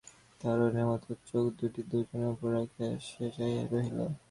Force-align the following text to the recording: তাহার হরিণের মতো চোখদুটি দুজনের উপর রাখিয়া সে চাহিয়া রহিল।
তাহার 0.41 0.57
হরিণের 0.61 0.87
মতো 0.91 1.09
চোখদুটি 1.29 1.81
দুজনের 1.89 2.31
উপর 2.33 2.49
রাখিয়া 2.57 2.89
সে 3.07 3.25
চাহিয়া 3.35 3.63
রহিল। 3.65 3.99